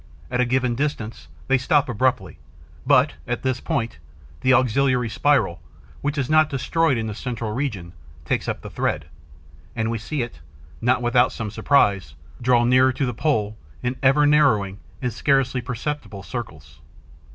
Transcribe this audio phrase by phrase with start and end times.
[0.31, 2.39] At a given distance, they stop abruptly;
[2.87, 3.99] but, at this point,
[4.39, 5.61] the auxiliary spiral,
[6.01, 7.93] which is not destroyed in the central region,
[8.25, 9.05] takes up the thread;
[9.75, 10.39] and we see it,
[10.81, 16.23] not without some surprise, draw nearer to the pole in ever narrowing and scarcely perceptible
[16.23, 16.79] circles.